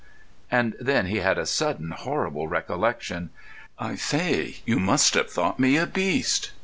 [0.49, 3.29] And then he had a sudden horrible recollection.
[3.77, 6.53] "I say, you must have thought me a beast.